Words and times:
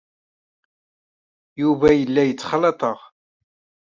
Yuba 1.61 1.87
yella 1.95 2.21
yettxalaḍ-aɣ. 2.29 2.99